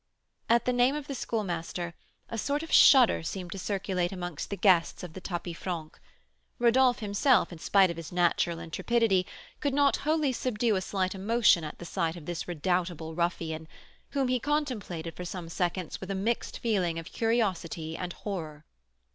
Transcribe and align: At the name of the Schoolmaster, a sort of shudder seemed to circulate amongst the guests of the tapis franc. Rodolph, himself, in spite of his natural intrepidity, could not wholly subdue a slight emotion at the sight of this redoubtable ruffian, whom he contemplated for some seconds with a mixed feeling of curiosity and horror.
At 0.49 0.65
the 0.65 0.73
name 0.73 0.95
of 0.95 1.05
the 1.05 1.13
Schoolmaster, 1.13 1.93
a 2.27 2.35
sort 2.35 2.63
of 2.63 2.71
shudder 2.71 3.21
seemed 3.21 3.51
to 3.51 3.59
circulate 3.59 4.11
amongst 4.11 4.49
the 4.49 4.57
guests 4.57 5.03
of 5.03 5.13
the 5.13 5.21
tapis 5.21 5.55
franc. 5.57 5.99
Rodolph, 6.57 7.01
himself, 7.01 7.51
in 7.51 7.59
spite 7.59 7.91
of 7.91 7.97
his 7.97 8.11
natural 8.11 8.57
intrepidity, 8.57 9.27
could 9.59 9.75
not 9.75 9.97
wholly 9.97 10.33
subdue 10.33 10.75
a 10.75 10.81
slight 10.81 11.13
emotion 11.13 11.63
at 11.63 11.77
the 11.77 11.85
sight 11.85 12.15
of 12.15 12.25
this 12.25 12.47
redoubtable 12.47 13.13
ruffian, 13.13 13.67
whom 14.13 14.27
he 14.27 14.39
contemplated 14.39 15.15
for 15.15 15.23
some 15.23 15.49
seconds 15.49 16.01
with 16.01 16.09
a 16.09 16.15
mixed 16.15 16.57
feeling 16.57 16.97
of 16.97 17.05
curiosity 17.13 17.95
and 17.95 18.13
horror. 18.13 18.65